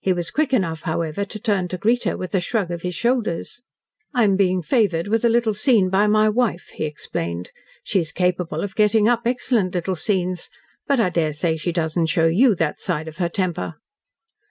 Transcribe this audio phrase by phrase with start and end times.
[0.00, 2.94] He was quick enough, however, to turn to greet her with a shrug of his
[2.94, 3.62] shoulders.
[4.12, 7.50] "I am being favoured with a little scene by my wife," he explained.
[7.82, 10.50] "She is capable of getting up excellent little scenes,
[10.86, 13.76] but I daresay she does not show you that side of her temper."